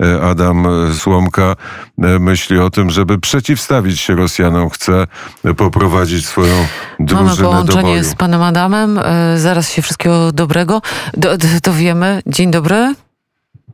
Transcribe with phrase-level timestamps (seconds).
[0.00, 0.66] e, Adam
[0.98, 1.42] Słomka
[2.02, 5.06] e, myśli o tym, żeby przeciwstawić się Rosjanom, chce
[5.56, 6.54] poprowadzić swoją
[7.00, 8.04] drużynę Mamy połączenie do boju.
[8.04, 8.98] z panem Adamem.
[8.98, 10.82] E, Zaraz się wszystkiego dobrego
[11.14, 12.22] do, do, dowiemy.
[12.26, 12.94] Dzień dobry.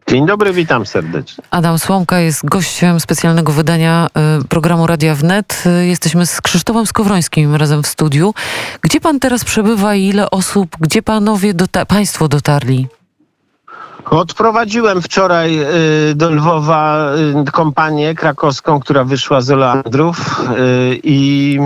[0.08, 1.44] Dzień dobry, witam serdecznie.
[1.50, 4.06] Adam Słomka jest gościem specjalnego wydania
[4.48, 5.64] programu Radia Wnet.
[5.80, 8.34] Jesteśmy z Krzysztofem Skowrońskim razem w studiu.
[8.82, 12.86] Gdzie pan teraz przebywa i ile osób, gdzie panowie, dota- państwo dotarli?
[14.10, 15.60] Odprowadziłem wczoraj
[16.10, 17.10] y, do Lwowa
[17.48, 21.58] y, kompanię krakowską, która wyszła z Oleandrów y, i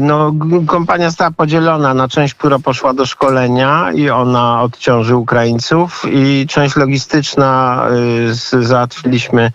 [0.00, 0.32] no,
[0.66, 1.94] kompania została podzielona.
[1.94, 7.84] Na część, która poszła do szkolenia i ona odciąży Ukraińców i część logistyczna
[8.60, 9.52] załatwiliśmy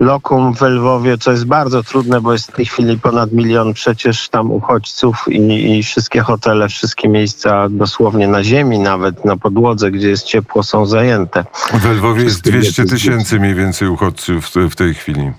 [0.00, 4.28] lokum w Lwowie, co jest bardzo trudne, bo jest w tej chwili ponad milion przecież
[4.28, 10.08] tam uchodźców i, i wszystkie hotele, wszystkie miejsca dosłownie na ziemi, nawet na podłodze, gdzie
[10.08, 11.44] jest ciepło, są zajęte.
[11.72, 15.32] W Lwowie jest Wszystkie 200 wiecie, tysięcy mniej więcej uchodźców w tej chwili.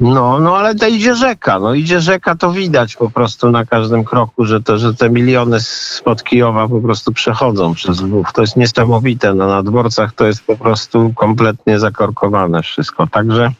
[0.00, 1.58] No, no ale to idzie rzeka.
[1.58, 5.60] No idzie rzeka, to widać po prostu na każdym kroku, że, to, że te miliony
[5.60, 8.32] spod Kijowa po prostu przechodzą przez Lwów.
[8.32, 9.34] To jest niesamowite.
[9.34, 13.06] No, na dworcach to jest po prostu kompletnie zakorkowane wszystko.
[13.06, 13.52] Także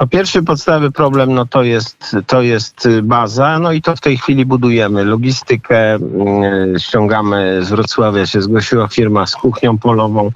[0.00, 3.58] no, pierwszy podstawowy problem no, to, jest, to jest y, baza.
[3.58, 5.04] No i to w tej chwili budujemy.
[5.04, 8.26] Logistykę mm, ściągamy z Wrocławia.
[8.26, 10.30] Się zgłosiła firma z kuchnią polową.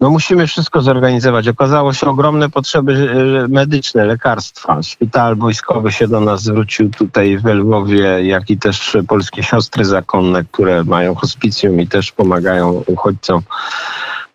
[0.00, 1.48] No musimy wszystko zorganizować.
[1.48, 4.82] Okazało się ogromne potrzeby medyczne, lekarstwa.
[4.82, 10.44] Szpital wojskowy się do nas zwrócił tutaj w Lwowie, jak i też polskie siostry zakonne,
[10.44, 13.42] które mają hospicjum i też pomagają uchodźcom.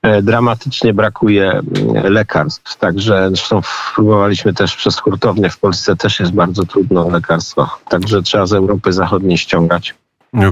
[0.07, 3.61] E, Dramatycznie brakuje mm, lekarstw, także zresztą
[3.95, 7.11] próbowaliśmy też przez hurtownię w Polsce też jest bardzo trudno o
[7.89, 9.95] także trzeba z Europy Zachodniej ściągać.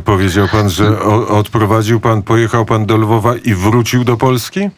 [0.05, 4.69] Powiedział pan, że odprowadził pan, pojechał pan do Lwowa i wrócił do Polski?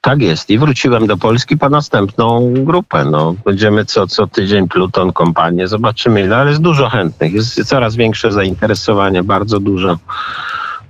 [0.00, 0.50] Tak jest.
[0.50, 3.04] I wróciłem do Polski po następną grupę.
[3.04, 5.68] No, będziemy co, co tydzień Pluton, kompanię.
[5.68, 7.32] Zobaczymy ile, ale jest dużo chętnych.
[7.32, 9.98] Jest coraz większe zainteresowanie, bardzo dużo.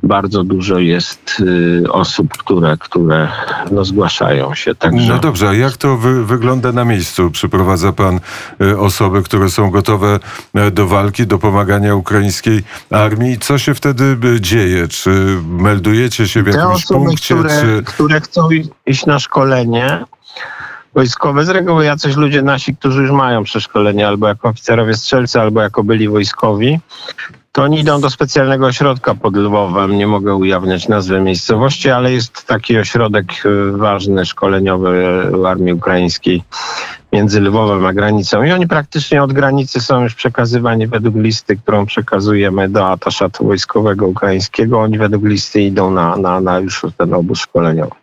[0.06, 3.28] Bardzo dużo jest y, osób, które, które
[3.71, 4.75] no, zgłaszają się.
[4.75, 7.31] Także No dobrze, a jak to wy, wygląda na miejscu?
[7.31, 8.21] Przyprowadza pan
[8.61, 10.19] e, osoby, które są gotowe
[10.55, 13.39] e, do walki, do pomagania ukraińskiej armii.
[13.39, 14.89] Co się wtedy e, dzieje?
[14.89, 15.11] Czy
[15.47, 17.34] meldujecie się w te jakimś osoby, punkcie?
[17.34, 17.83] które, Czy...
[17.83, 18.49] które chcą
[18.87, 20.05] iść na szkolenie
[20.95, 25.62] wojskowe, z reguły jacyś ludzie nasi, którzy już mają przeszkolenie albo jako oficerowie strzelcy, albo
[25.62, 26.81] jako byli wojskowi,
[27.56, 29.99] to oni idą do specjalnego ośrodka pod Lwowem.
[29.99, 35.06] Nie mogę ujawniać nazwy miejscowości, ale jest taki ośrodek y, ważny, szkoleniowy
[35.47, 36.43] Armii Ukraińskiej
[37.12, 38.43] między Lwowem a granicą.
[38.43, 44.06] I oni praktycznie od granicy są już przekazywani według listy, którą przekazujemy do ataszatu wojskowego
[44.06, 44.81] ukraińskiego.
[44.81, 47.95] Oni według listy idą na, na, na już ten obóz szkoleniowy.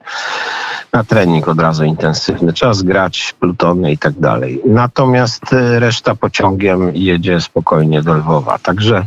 [0.93, 2.53] Na trening od razu intensywny.
[2.53, 4.61] Trzeba zgrać plutony i tak dalej.
[4.65, 8.59] Natomiast y, reszta pociągiem jedzie spokojnie do Lwowa.
[8.59, 9.05] Także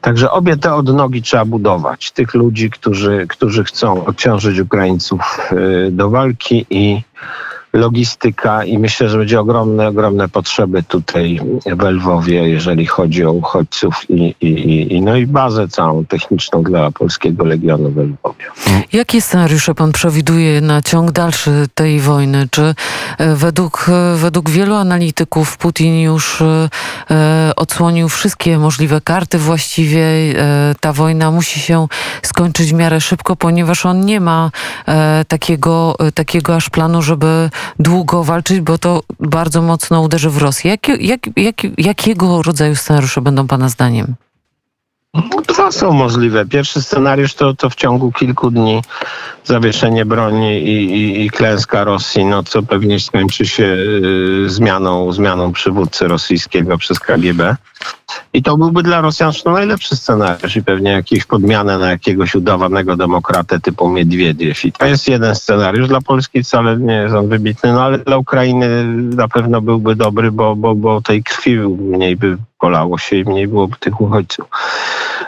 [0.00, 2.10] Także obie te odnogi trzeba budować.
[2.10, 7.02] Tych ludzi, którzy, którzy chcą odciążyć Ukraińców y, do walki i
[7.72, 14.10] logistyka i myślę, że będzie ogromne, ogromne potrzeby tutaj w Lwowie, jeżeli chodzi o uchodźców
[14.10, 18.44] i, i, i, no i bazę całą techniczną dla Polskiego Legionu w Lwowie.
[18.92, 22.48] Jakie scenariusze pan przewiduje na ciąg dalszy tej wojny?
[22.50, 22.74] Czy
[23.18, 29.98] e, według, e, według wielu analityków Putin już e, odsłonił wszystkie możliwe karty właściwie?
[30.80, 31.86] Ta wojna musi się
[32.22, 34.50] skończyć w miarę szybko, ponieważ on nie ma
[35.28, 40.70] takiego, takiego aż planu, żeby długo walczyć, bo to bardzo mocno uderzy w Rosję.
[40.70, 44.14] Jakie, jak, jak, jakiego rodzaju scenariusze będą pana zdaniem?
[45.48, 46.46] Dwa są możliwe.
[46.46, 48.82] Pierwszy scenariusz to, to w ciągu kilku dni
[49.44, 55.52] zawieszenie broni i, i, i klęska Rosji, no co pewnie skończy się y, zmianą, zmianą
[55.52, 57.56] przywódcy rosyjskiego przez KGB.
[58.32, 62.96] I to byłby dla Rosjan zresztą najlepszy scenariusz i pewnie jakieś podmianę na jakiegoś udawanego
[62.96, 64.64] demokratę typu Miedwiediew.
[64.64, 65.88] I to jest jeden scenariusz.
[65.88, 70.32] Dla Polski wcale nie jest on wybitny, no ale dla Ukrainy na pewno byłby dobry,
[70.32, 74.46] bo, bo, bo tej krwi mniej by polało się i mniej byłoby tych uchodźców.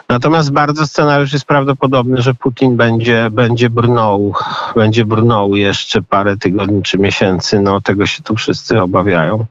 [0.08, 4.34] Natomiast bardzo scenariusz jest prawdopodobny, że Putin będzie, będzie brnął,
[4.74, 7.60] będzie brnął jeszcze parę tygodni czy miesięcy.
[7.60, 9.46] No tego się tu wszyscy obawiają.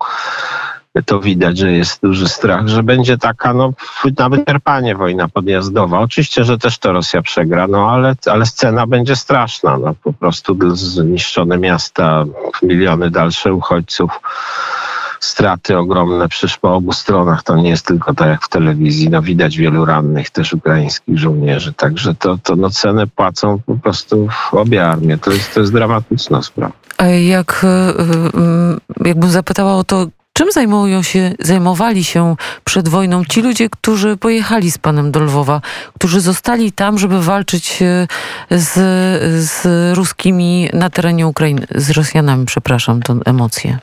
[1.05, 3.73] To widać, że jest duży strach, że będzie taka, no,
[4.17, 5.99] na wyczerpanie wojna podjazdowa.
[5.99, 9.77] Oczywiście, że też to Rosja przegra, no ale, ale scena będzie straszna.
[9.77, 12.25] No, po prostu zniszczone miasta,
[12.63, 14.19] miliony dalsze uchodźców
[15.19, 19.21] straty ogromne, przecież po obu stronach to nie jest tylko tak jak w telewizji, no
[19.21, 24.87] widać wielu rannych też ukraińskich żołnierzy, także to, to no cenę płacą po prostu obie
[24.87, 26.73] armie, to jest, to jest dramatyczna sprawa.
[27.21, 27.93] Jak, e,
[28.33, 30.07] mm, jakbym zapytała o to,
[30.39, 35.61] czym zajmują się, zajmowali się przed wojną ci ludzie, którzy pojechali z panem do Lwowa,
[35.95, 38.07] którzy zostali tam, żeby walczyć e,
[38.51, 38.73] z,
[39.49, 39.65] z
[39.97, 43.79] ruskimi na terenie Ukrainy, z Rosjanami, przepraszam, to emocje.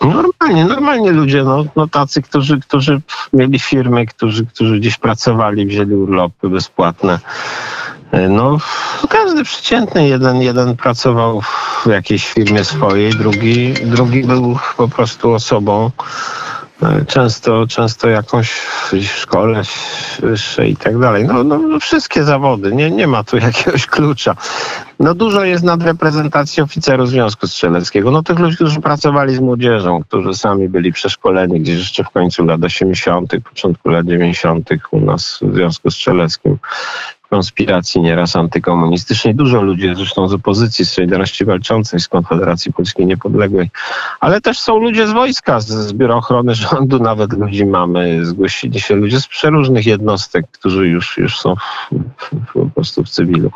[0.00, 3.00] Normalnie, normalnie ludzie, no, no tacy, którzy, którzy
[3.32, 7.18] mieli firmy, którzy, którzy gdzieś pracowali, wzięli urlopy bezpłatne.
[8.12, 8.58] E, No,
[9.08, 11.40] każdy przeciętny, jeden, jeden pracował
[11.84, 15.90] w jakiejś firmie swojej, drugi, drugi był po prostu osobą,
[16.82, 19.62] e, często, często jakąś w szkole
[20.18, 21.24] wyższej i tak dalej.
[21.26, 24.36] No, no, no wszystkie zawody, nie, nie ma tu jakiegoś klucza.
[25.00, 28.10] No dużo jest nadreprezentacji oficerów Związku Strzeleckiego.
[28.10, 32.44] No tych ludzi, którzy pracowali z młodzieżą, którzy sami byli przeszkoleni gdzieś jeszcze w końcu
[32.44, 34.70] lat 80., początku lat 90.
[34.90, 36.58] u nas w Związku Strzeleckim
[37.32, 39.34] konspiracji nieraz antykomunistycznej.
[39.34, 43.70] Dużo ludzi zresztą z opozycji, z Solidarności Walczącej, z Konfederacji Polskiej Niepodległej.
[44.20, 48.26] Ale też są ludzie z wojska, z, Biura Ochrony Rządu nawet ludzi mamy.
[48.26, 53.08] Zgłosili się ludzie z przeróżnych jednostek, którzy już, już są w, w, po prostu w
[53.08, 53.50] cywilu.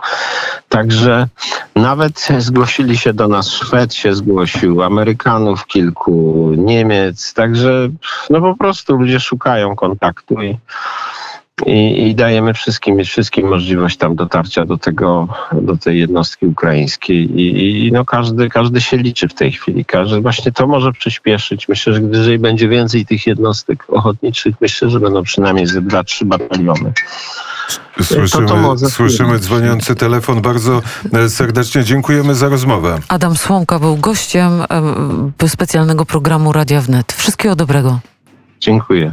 [0.69, 1.29] Także
[1.75, 7.35] nawet zgłosili się do nas, Szwed się zgłosił, Amerykanów kilku, Niemiec.
[7.35, 7.89] Także
[8.31, 10.57] no po prostu ludzie szukają kontaktu i
[11.67, 17.87] i, i dajemy wszystkim, wszystkim możliwość tam dotarcia do tego, do tej jednostki ukraińskiej i,
[17.87, 19.85] i no każdy, każdy się liczy w tej chwili.
[19.85, 21.69] Każdy właśnie to może przyspieszyć.
[21.69, 26.25] Myślę, że jeżeli będzie więcej tych jednostek ochotniczych, myślę, że będą przynajmniej ze dwa, trzy
[26.25, 26.93] bataliony.
[28.03, 30.43] Słyszymy, to to może słyszymy dzwoniący telefon.
[30.43, 30.83] Bardzo
[31.13, 32.99] e, serdecznie dziękujemy za rozmowę.
[33.09, 34.63] Adam Słomka był gościem
[35.49, 37.13] specjalnego programu Radia Wnet.
[37.13, 37.99] Wszystkiego dobrego.
[38.61, 39.13] Dziękuję.